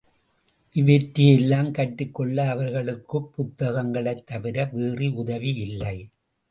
[0.75, 5.97] இவற்றையெல்லாம் கற்றுக்கொள்ள அவர்களுக்குப் புத்தகங்களைத் தவிர வேறு உதவியில்லை.